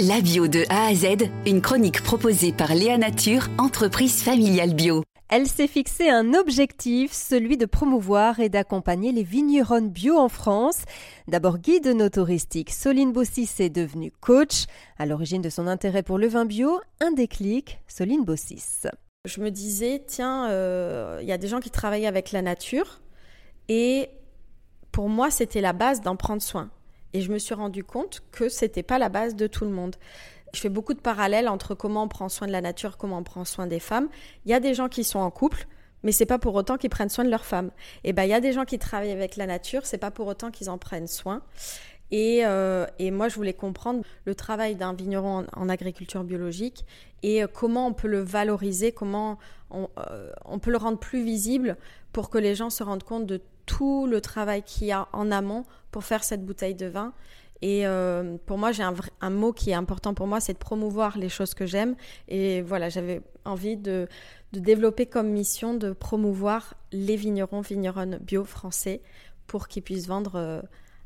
La 0.00 0.20
bio 0.20 0.48
de 0.48 0.64
A 0.70 0.86
à 0.86 0.94
Z, 0.94 1.30
une 1.46 1.60
chronique 1.60 2.02
proposée 2.02 2.52
par 2.52 2.74
Léa 2.74 2.98
Nature, 2.98 3.46
entreprise 3.58 4.24
familiale 4.24 4.74
bio. 4.74 5.04
Elle 5.28 5.46
s'est 5.46 5.68
fixé 5.68 6.10
un 6.10 6.34
objectif, 6.34 7.12
celui 7.12 7.56
de 7.56 7.64
promouvoir 7.64 8.40
et 8.40 8.48
d'accompagner 8.48 9.12
les 9.12 9.22
vignerons 9.22 9.82
bio 9.82 10.18
en 10.18 10.28
France. 10.28 10.82
D'abord 11.28 11.58
guide 11.58 11.86
no 11.86 12.08
touristique, 12.08 12.72
Soline 12.72 13.12
Bossis 13.12 13.48
est 13.60 13.70
devenue 13.70 14.10
coach. 14.20 14.64
À 14.98 15.06
l'origine 15.06 15.42
de 15.42 15.48
son 15.48 15.68
intérêt 15.68 16.02
pour 16.02 16.18
le 16.18 16.26
vin 16.26 16.44
bio, 16.44 16.80
un 17.00 17.12
déclic, 17.12 17.78
Soline 17.86 18.24
Bossis. 18.24 18.88
Je 19.26 19.40
me 19.40 19.52
disais, 19.52 20.02
tiens, 20.04 20.50
euh, 20.50 21.20
il 21.22 21.28
y 21.28 21.32
a 21.32 21.38
des 21.38 21.46
gens 21.46 21.60
qui 21.60 21.70
travaillent 21.70 22.08
avec 22.08 22.32
la 22.32 22.42
nature 22.42 23.00
et 23.68 24.08
pour 24.90 25.08
moi, 25.08 25.30
c'était 25.30 25.60
la 25.60 25.72
base 25.72 26.00
d'en 26.00 26.16
prendre 26.16 26.42
soin. 26.42 26.68
Et 27.14 27.20
je 27.20 27.32
me 27.32 27.38
suis 27.38 27.54
rendu 27.54 27.84
compte 27.84 28.22
que 28.32 28.48
c'était 28.48 28.82
pas 28.82 28.98
la 28.98 29.08
base 29.08 29.36
de 29.36 29.46
tout 29.46 29.64
le 29.64 29.70
monde. 29.70 29.96
Je 30.52 30.60
fais 30.60 30.68
beaucoup 30.68 30.94
de 30.94 31.00
parallèles 31.00 31.48
entre 31.48 31.74
comment 31.74 32.02
on 32.02 32.08
prend 32.08 32.28
soin 32.28 32.46
de 32.46 32.52
la 32.52 32.60
nature, 32.60 32.96
comment 32.96 33.18
on 33.18 33.22
prend 33.22 33.44
soin 33.44 33.66
des 33.68 33.80
femmes. 33.80 34.08
Il 34.44 34.50
y 34.50 34.54
a 34.54 34.60
des 34.60 34.74
gens 34.74 34.88
qui 34.88 35.04
sont 35.04 35.20
en 35.20 35.30
couple, 35.30 35.66
mais 36.02 36.10
c'est 36.12 36.26
pas 36.26 36.38
pour 36.38 36.54
autant 36.56 36.76
qu'ils 36.76 36.90
prennent 36.90 37.08
soin 37.08 37.24
de 37.24 37.30
leurs 37.30 37.44
femmes. 37.44 37.70
Et 38.02 38.12
ben 38.12 38.24
il 38.24 38.30
y 38.30 38.34
a 38.34 38.40
des 38.40 38.52
gens 38.52 38.64
qui 38.64 38.78
travaillent 38.78 39.12
avec 39.12 39.36
la 39.36 39.46
nature, 39.46 39.86
c'est 39.86 39.98
pas 39.98 40.10
pour 40.10 40.26
autant 40.26 40.50
qu'ils 40.50 40.70
en 40.70 40.78
prennent 40.78 41.06
soin. 41.06 41.42
Et, 42.10 42.44
euh, 42.44 42.86
et, 42.98 43.10
moi, 43.10 43.28
je 43.28 43.34
voulais 43.36 43.54
comprendre 43.54 44.02
le 44.24 44.34
travail 44.34 44.76
d'un 44.76 44.92
vigneron 44.92 45.46
en, 45.52 45.68
agriculture 45.68 46.22
biologique 46.22 46.84
et 47.22 47.42
euh, 47.42 47.46
comment 47.52 47.86
on 47.86 47.92
peut 47.92 48.08
le 48.08 48.20
valoriser, 48.20 48.92
comment 48.92 49.38
on, 49.70 49.88
euh, 49.98 50.30
on, 50.44 50.58
peut 50.58 50.70
le 50.70 50.76
rendre 50.76 50.98
plus 50.98 51.24
visible 51.24 51.76
pour 52.12 52.30
que 52.30 52.38
les 52.38 52.54
gens 52.54 52.70
se 52.70 52.82
rendent 52.82 53.02
compte 53.02 53.26
de 53.26 53.40
tout 53.66 54.06
le 54.06 54.20
travail 54.20 54.62
qu'il 54.62 54.88
y 54.88 54.92
a 54.92 55.08
en 55.12 55.30
amont 55.30 55.64
pour 55.90 56.04
faire 56.04 56.22
cette 56.22 56.44
bouteille 56.44 56.74
de 56.74 56.86
vin. 56.86 57.12
Et 57.62 57.86
pour 58.44 58.58
moi, 58.58 58.72
j'ai 58.72 58.82
un, 58.82 59.30
mot 59.30 59.54
qui 59.54 59.70
est 59.70 59.74
important 59.74 60.12
pour 60.12 60.26
moi, 60.26 60.38
c'est 60.38 60.52
de 60.52 60.58
promouvoir 60.58 61.16
les 61.16 61.30
choses 61.30 61.54
que 61.54 61.64
j'aime. 61.64 61.96
Et 62.28 62.60
voilà, 62.60 62.90
j'avais 62.90 63.22
envie 63.46 63.78
de, 63.78 64.06
de, 64.52 64.60
développer 64.60 65.06
comme 65.06 65.30
mission 65.30 65.72
de 65.72 65.92
promouvoir 65.92 66.74
les 66.92 67.16
vignerons, 67.16 67.62
vigneronnes 67.62 68.18
bio 68.18 68.44
français 68.44 69.00
pour 69.46 69.66
qu'ils 69.66 69.82
puissent 69.82 70.08
vendre 70.08 70.62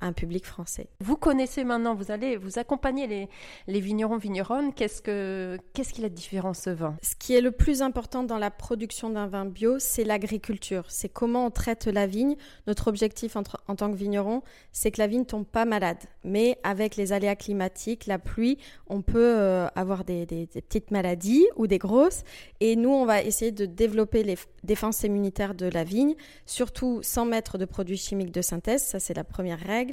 un 0.00 0.12
public 0.12 0.46
français. 0.46 0.88
Vous 1.00 1.16
connaissez 1.16 1.64
maintenant, 1.64 1.94
vous 1.94 2.10
allez 2.10 2.36
vous 2.36 2.58
accompagner 2.58 3.06
les, 3.06 3.28
les 3.66 3.80
vignerons, 3.80 4.16
vigneronnes. 4.16 4.72
Qu'est-ce 4.72 5.02
que 5.02 5.58
qu'est-ce 5.72 5.92
qu'il 5.92 6.04
a 6.04 6.08
de 6.08 6.14
différent 6.14 6.54
ce 6.54 6.70
vin? 6.70 6.96
Ce 7.02 7.14
qui 7.16 7.34
est 7.34 7.40
le 7.40 7.50
plus 7.50 7.82
important 7.82 8.22
dans 8.22 8.38
la 8.38 8.50
production 8.50 9.10
d'un 9.10 9.26
vin 9.26 9.44
bio, 9.44 9.78
c'est 9.78 10.04
l'agriculture. 10.04 10.84
C'est 10.88 11.08
comment 11.08 11.46
on 11.46 11.50
traite 11.50 11.86
la 11.86 12.06
vigne. 12.06 12.36
Notre 12.66 12.88
objectif 12.88 13.36
en, 13.36 13.42
en 13.68 13.76
tant 13.76 13.90
que 13.90 13.96
vigneron, 13.96 14.42
c'est 14.72 14.90
que 14.90 15.00
la 15.00 15.06
vigne 15.06 15.24
tombe 15.24 15.46
pas 15.46 15.64
malade. 15.64 15.98
Mais 16.24 16.58
avec 16.62 16.96
les 16.96 17.12
aléas 17.12 17.36
climatiques, 17.36 18.06
la 18.06 18.18
pluie, 18.18 18.58
on 18.88 19.02
peut 19.02 19.34
euh, 19.38 19.66
avoir 19.74 20.04
des, 20.04 20.26
des, 20.26 20.46
des, 20.46 20.62
petites 20.62 20.90
maladies 20.90 21.46
ou 21.56 21.66
des 21.66 21.78
grosses. 21.78 22.22
Et 22.60 22.76
nous, 22.76 22.90
on 22.90 23.04
va 23.04 23.22
essayer 23.22 23.52
de 23.52 23.66
développer 23.66 24.22
les 24.22 24.36
défenses 24.64 25.02
immunitaires 25.02 25.54
de 25.54 25.66
la 25.66 25.84
vigne, 25.84 26.14
surtout 26.46 27.00
sans 27.02 27.24
mettre 27.24 27.58
de 27.58 27.64
produits 27.64 27.96
chimiques 27.96 28.32
de 28.32 28.42
synthèse. 28.42 28.82
Ça, 28.82 29.00
c'est 29.00 29.14
la 29.14 29.24
première 29.24 29.58
règle 29.58 29.89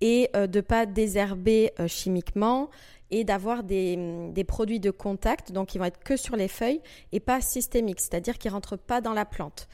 et 0.00 0.30
euh, 0.36 0.46
de 0.46 0.58
ne 0.58 0.62
pas 0.62 0.86
désherber 0.86 1.72
euh, 1.78 1.86
chimiquement 1.88 2.70
et 3.10 3.24
d'avoir 3.24 3.64
des, 3.64 4.30
des, 4.32 4.44
produits 4.44 4.80
de 4.80 4.90
contact, 4.90 5.50
donc 5.52 5.74
ils 5.74 5.78
vont 5.78 5.84
être 5.84 5.98
que 5.98 6.16
sur 6.16 6.36
les 6.36 6.48
feuilles 6.48 6.80
et 7.12 7.20
pas 7.20 7.40
systémiques, 7.40 8.00
c'est-à-dire 8.00 8.38
qu'ils 8.38 8.52
rentrent 8.52 8.76
pas 8.76 9.00
dans 9.00 9.14
la 9.14 9.24
plante. 9.24 9.68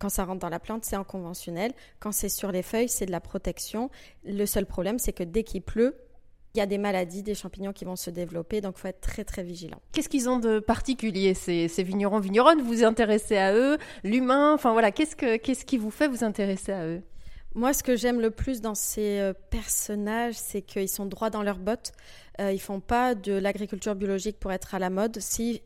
Quand 0.00 0.08
ça 0.08 0.24
rentre 0.24 0.40
dans 0.40 0.48
la 0.48 0.58
plante, 0.58 0.84
c'est 0.84 0.96
en 0.96 1.04
conventionnel. 1.04 1.72
Quand 2.00 2.10
c'est 2.10 2.28
sur 2.28 2.50
les 2.50 2.62
feuilles, 2.62 2.88
c'est 2.88 3.06
de 3.06 3.12
la 3.12 3.20
protection. 3.20 3.88
Le 4.24 4.46
seul 4.46 4.66
problème, 4.66 4.98
c'est 4.98 5.12
que 5.12 5.22
dès 5.22 5.44
qu'il 5.44 5.62
pleut, 5.62 5.94
il 6.54 6.58
y 6.58 6.60
a 6.60 6.66
des 6.66 6.76
maladies, 6.76 7.22
des 7.22 7.36
champignons 7.36 7.72
qui 7.72 7.84
vont 7.84 7.94
se 7.94 8.10
développer, 8.10 8.60
donc 8.60 8.76
faut 8.76 8.88
être 8.88 9.00
très 9.00 9.24
très 9.24 9.42
vigilant. 9.42 9.80
Qu'est-ce 9.92 10.08
qu'ils 10.08 10.28
ont 10.28 10.38
de 10.38 10.58
particulier 10.58 11.34
ces, 11.34 11.68
ces 11.68 11.82
vignerons, 11.82 12.18
vigneronnes? 12.18 12.60
Vous 12.60 12.66
vous 12.66 12.84
intéressez 12.84 13.36
à 13.36 13.54
eux, 13.54 13.78
l'humain, 14.04 14.52
enfin 14.54 14.72
voilà, 14.72 14.90
que, 14.92 15.36
qu'est-ce 15.36 15.64
qui 15.64 15.78
vous 15.78 15.90
fait 15.90 16.08
vous 16.08 16.24
intéresser 16.24 16.72
à 16.72 16.84
eux? 16.84 17.02
Moi, 17.54 17.72
ce 17.72 17.82
que 17.82 17.96
j'aime 17.96 18.20
le 18.20 18.30
plus 18.30 18.60
dans 18.60 18.74
ces 18.74 19.20
euh, 19.20 19.32
personnages, 19.50 20.34
c'est 20.34 20.62
qu'ils 20.62 20.88
sont 20.88 21.06
droits 21.06 21.30
dans 21.30 21.42
leurs 21.42 21.58
bottes. 21.58 21.92
Euh, 22.40 22.52
ils 22.52 22.60
font 22.60 22.80
pas 22.80 23.14
de 23.14 23.32
l'agriculture 23.32 23.94
biologique 23.94 24.38
pour 24.38 24.52
être 24.52 24.74
à 24.74 24.78
la 24.78 24.90
mode. 24.90 25.18
Si 25.20 25.62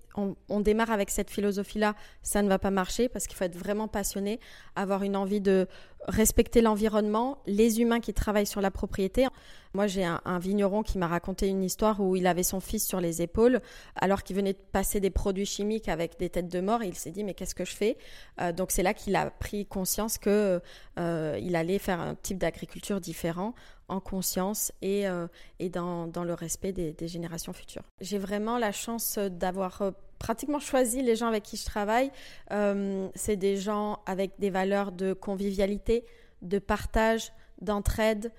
on, 0.48 0.60
démarre 0.60 0.90
avec 0.90 1.10
cette 1.10 1.30
philosophie-là, 1.30 1.94
ça 2.22 2.42
ne 2.42 2.48
va 2.48 2.58
pas 2.58 2.70
marcher 2.70 3.08
parce 3.08 3.26
qu'il 3.26 3.36
faut 3.36 3.44
être 3.44 3.56
vraiment 3.56 3.88
passionné, 3.88 4.40
avoir 4.74 5.02
une 5.02 5.16
envie 5.16 5.40
de 5.40 5.68
respecter 6.08 6.60
l'environnement, 6.60 7.38
les 7.46 7.80
humains 7.80 8.00
qui 8.00 8.14
travaillent 8.14 8.46
sur 8.46 8.60
la 8.60 8.70
propriété. 8.70 9.26
Moi, 9.74 9.86
j'ai 9.88 10.04
un, 10.04 10.38
vigneron 10.38 10.82
qui 10.82 10.96
m'a 10.96 11.08
raconté 11.08 11.48
une 11.48 11.62
histoire 11.62 12.00
où 12.00 12.16
il 12.16 12.26
avait 12.26 12.44
son 12.44 12.60
fils 12.60 12.86
sur 12.86 13.00
les 13.00 13.20
épaules 13.20 13.60
alors 13.96 14.22
qu'il 14.22 14.36
venait 14.36 14.54
de 14.54 14.58
passer 14.72 15.00
des 15.00 15.10
produits 15.10 15.44
chimiques 15.44 15.88
avec 15.88 16.18
des 16.18 16.30
têtes 16.30 16.48
de 16.48 16.60
mort. 16.60 16.82
Il 16.82 16.94
s'est 16.94 17.10
dit 17.10 17.24
mais 17.24 17.34
qu'est-ce 17.34 17.54
que 17.54 17.64
je 17.64 17.74
fais? 17.74 17.98
Euh, 18.40 18.52
Donc 18.52 18.70
c'est 18.70 18.82
là 18.82 18.94
qu'il 18.94 19.16
a 19.16 19.30
pris 19.30 19.66
conscience 19.66 20.16
que 20.16 20.62
euh, 20.98 21.38
il 21.42 21.56
allait 21.56 21.78
faire 21.78 22.00
un 22.00 22.14
type 22.14 22.38
d'agriculture 22.38 23.00
différent 23.00 23.54
en 23.88 24.00
conscience 24.00 24.72
et, 24.82 25.08
euh, 25.08 25.26
et 25.58 25.68
dans, 25.68 26.06
dans, 26.06 26.24
le 26.24 26.34
respect 26.34 26.72
des, 26.72 27.08
générations 27.08 27.52
futures. 27.52 27.84
J'ai 28.00 28.18
vraiment 28.18 28.58
la 28.58 28.72
chance 28.72 29.18
d'avoir 29.18 29.82
euh, 29.82 29.90
pratiquement 30.18 30.58
choisi 30.58 31.02
les 31.02 31.16
gens 31.16 31.28
avec 31.28 31.44
qui 31.44 31.56
je 31.56 31.64
travaille. 31.64 32.10
Euh, 32.52 33.08
c'est 33.14 33.36
des 33.36 33.56
gens 33.56 34.00
avec 34.06 34.32
des 34.38 34.50
valeurs 34.50 34.92
de 34.92 35.12
convivialité, 35.12 36.04
de 36.42 36.58
partage, 36.58 37.32
d'entraide. 37.60 38.32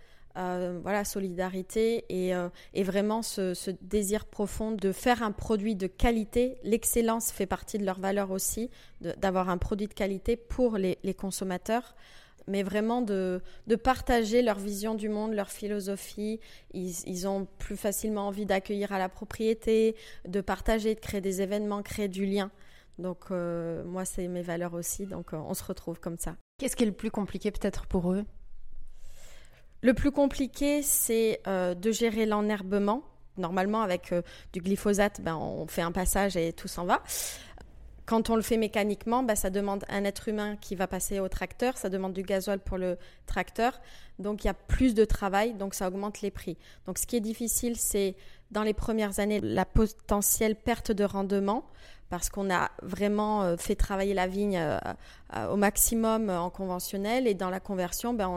Voilà, 0.83 1.03
solidarité 1.03 2.05
et, 2.09 2.31
et 2.75 2.83
vraiment 2.83 3.23
ce, 3.23 3.71
désir 3.81 4.25
profond 4.25 4.71
de 4.71 4.91
faire 4.91 5.23
un 5.23 5.31
produit 5.31 5.75
de 5.75 5.87
qualité. 5.87 6.59
L'excellence 6.61 7.31
fait 7.31 7.47
partie 7.47 7.79
de 7.79 7.83
leurs 7.83 7.99
valeurs 7.99 8.29
aussi, 8.29 8.69
d'avoir 9.01 9.49
un 9.49 9.57
produit 9.57 9.87
de 9.87 9.95
qualité 9.95 10.35
pour 10.35 10.77
les 10.77 11.13
consommateurs 11.15 11.95
mais 12.47 12.63
vraiment 12.63 13.01
de, 13.01 13.41
de, 13.67 13.75
partager 13.75 14.41
leur 14.41 14.57
vision 14.59 14.95
du 14.95 15.09
monde, 15.09 15.33
leur 15.33 15.51
philosophie. 15.51 16.39
Ils, 16.73 16.93
ils 17.05 17.27
ont 17.27 17.47
plus 17.59 17.77
facilement 17.77 18.27
envie 18.27 18.45
d'accueillir 18.45 18.91
à 18.91 18.99
la 18.99 19.09
propriété, 19.09 19.95
de 20.27 20.41
partager, 20.41 20.95
de 20.95 20.99
créer 20.99 21.21
des 21.21 21.41
événements, 21.41 21.83
créer 21.83 22.07
du 22.07 22.25
lien. 22.25 22.51
Donc 22.99 23.25
euh, 23.31 23.83
moi, 23.83 24.05
c'est 24.05 24.27
mes 24.27 24.41
valeurs 24.41 24.73
aussi, 24.73 25.05
donc 25.05 25.33
euh, 25.33 25.37
on 25.37 25.53
se 25.53 25.63
retrouve 25.63 25.99
comme 25.99 26.17
ça. 26.17 26.35
Qu'est-ce 26.57 26.75
qui 26.75 26.83
est 26.83 26.87
le 26.87 26.93
plus 26.93 27.11
compliqué 27.11 27.51
peut-être 27.51 27.85
pour 27.85 28.11
eux? 28.11 28.25
Le 29.83 29.93
plus 29.93 30.11
compliqué, 30.11 30.81
c'est 30.81 31.41
euh, 31.47 31.75
de 31.75 31.91
gérer 31.91 32.25
l'enherbement. 32.25 33.03
Normalement, 33.37 33.83
avec 33.83 34.15
du 34.51 34.61
glyphosate, 34.61 35.21
ben, 35.21 35.35
on 35.35 35.67
fait 35.67 35.83
un 35.83 35.91
passage 35.91 36.35
et 36.35 36.53
tout 36.53 36.67
s'en 36.67 36.85
va. 36.85 37.03
Quand 38.07 38.29
on 38.29 38.37
le 38.37 38.41
fait 38.41 38.55
mécaniquement, 38.55 39.21
bah, 39.21 39.35
ça 39.35 39.49
demande 39.49 39.83
un 39.89 40.05
être 40.05 40.29
humain 40.29 40.55
qui 40.55 40.75
va 40.75 40.87
passer 40.87 41.19
au 41.19 41.27
tracteur, 41.27 41.77
ça 41.77 41.89
demande 41.89 42.13
du 42.13 42.23
gasoil 42.23 42.57
pour 42.57 42.77
le 42.77 42.97
tracteur, 43.25 43.81
donc 44.17 44.45
il 44.45 44.47
y 44.47 44.49
a 44.49 44.53
plus 44.53 44.95
de 44.95 45.03
travail, 45.03 45.53
donc 45.55 45.73
ça 45.73 45.89
augmente 45.89 46.21
les 46.21 46.31
prix. 46.31 46.57
Donc 46.85 46.99
ce 46.99 47.05
qui 47.05 47.17
est 47.17 47.21
difficile, 47.21 47.75
c'est 47.75 48.15
dans 48.51 48.63
les 48.63 48.73
premières 48.73 49.19
années 49.19 49.39
la 49.41 49.65
potentielle 49.65 50.55
perte 50.55 50.91
de 50.91 51.03
rendement 51.03 51.65
parce 52.09 52.29
qu'on 52.29 52.49
a 52.49 52.71
vraiment 52.81 53.43
euh, 53.43 53.57
fait 53.57 53.75
travailler 53.75 54.13
la 54.13 54.27
vigne 54.27 54.57
euh, 54.57 54.77
euh, 55.35 55.49
au 55.49 55.55
maximum 55.55 56.29
en 56.29 56.49
conventionnel 56.49 57.27
et 57.27 57.33
dans 57.33 57.49
la 57.49 57.59
conversion, 57.59 58.13
ben 58.13 58.29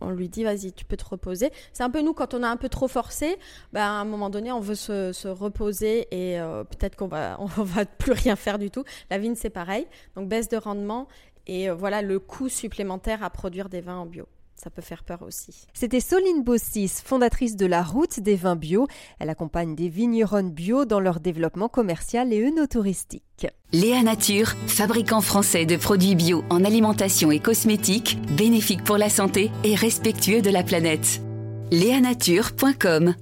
on, 0.00 0.10
lui 0.10 0.28
dit 0.28 0.44
vas-y, 0.44 0.72
tu 0.72 0.84
peux 0.84 0.96
te 0.96 1.04
reposer. 1.04 1.50
C'est 1.72 1.82
un 1.82 1.90
peu 1.90 2.00
nous 2.00 2.14
quand 2.14 2.34
on 2.34 2.42
a 2.42 2.48
un 2.48 2.56
peu 2.56 2.68
trop 2.68 2.88
forcé, 2.88 3.36
ben 3.72 3.82
à 3.82 4.00
un 4.00 4.04
moment 4.04 4.30
donné, 4.30 4.50
on 4.52 4.60
veut 4.60 4.74
se, 4.74 5.12
se 5.12 5.28
reposer 5.28 6.08
et 6.10 6.38
peut-être 6.70 6.96
qu'on 6.96 7.08
va 7.08 7.36
on 7.40 7.46
va 7.46 7.84
plus 7.84 8.12
rien 8.12 8.36
faire 8.36 8.58
du 8.58 8.70
tout. 8.70 8.84
La 9.10 9.18
vigne 9.18 9.34
c'est 9.34 9.50
pareil, 9.50 9.86
donc 10.16 10.28
baisse 10.28 10.48
de 10.48 10.56
rendement 10.56 11.08
et 11.46 11.70
voilà 11.70 12.02
le 12.02 12.18
coût 12.18 12.48
supplémentaire 12.48 13.22
à 13.22 13.30
produire 13.30 13.68
des 13.68 13.80
vins 13.80 13.96
en 13.96 14.06
bio 14.06 14.26
ça 14.62 14.70
peut 14.70 14.82
faire 14.82 15.04
peur 15.04 15.22
aussi. 15.22 15.66
C'était 15.72 16.00
Soline 16.00 16.42
Bossis, 16.42 16.90
fondatrice 17.04 17.56
de 17.56 17.66
la 17.66 17.82
Route 17.82 18.20
des 18.20 18.34
vins 18.34 18.56
bio. 18.56 18.88
Elle 19.20 19.30
accompagne 19.30 19.74
des 19.74 19.88
vigneronnes 19.88 20.50
bio 20.50 20.84
dans 20.84 21.00
leur 21.00 21.20
développement 21.20 21.68
commercial 21.68 22.32
et 22.32 22.44
œnotouristique. 22.44 23.46
Léa 23.72 24.02
Nature, 24.02 24.54
fabricant 24.66 25.20
français 25.20 25.64
de 25.64 25.76
produits 25.76 26.16
bio 26.16 26.42
en 26.50 26.64
alimentation 26.64 27.30
et 27.30 27.38
cosmétiques, 27.38 28.18
bénéfique 28.36 28.82
pour 28.82 28.98
la 28.98 29.10
santé 29.10 29.50
et 29.62 29.74
respectueux 29.74 30.42
de 30.42 30.50
la 30.50 30.64
planète. 30.64 31.20
Léanature.com 31.70 33.14